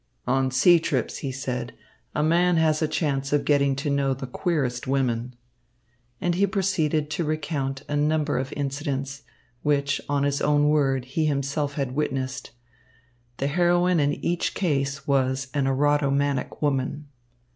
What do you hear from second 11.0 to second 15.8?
he himself had witnessed. The heroine in each case was an